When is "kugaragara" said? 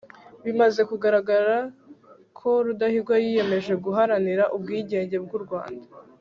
0.89-1.55